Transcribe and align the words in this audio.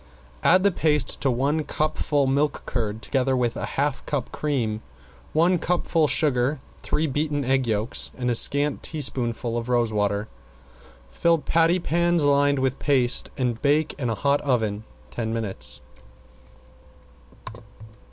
Add 0.41 0.63
the 0.63 0.71
paste 0.71 1.21
to 1.21 1.29
one 1.29 1.63
cupful 1.63 2.25
milk 2.25 2.63
curd, 2.65 3.03
together 3.03 3.37
with 3.37 3.55
a 3.55 3.67
half 3.77 4.03
cup 4.07 4.31
cream, 4.31 4.81
one 5.31 5.59
cupful 5.59 6.07
sugar, 6.07 6.59
three 6.81 7.05
beaten 7.05 7.45
egg 7.45 7.67
yolks 7.67 8.09
and 8.17 8.27
a 8.27 8.33
scant 8.33 8.81
teaspoonful 8.81 9.55
of 9.59 9.69
rose 9.69 9.93
water. 9.93 10.27
Fill 11.11 11.37
patty 11.37 11.77
pans 11.77 12.23
lined 12.25 12.57
with 12.57 12.79
paste 12.79 13.29
and 13.37 13.61
bake 13.61 13.93
in 13.99 14.09
hot 14.09 14.41
oven 14.41 14.85
ten 15.11 15.31
minutes. 15.35 15.81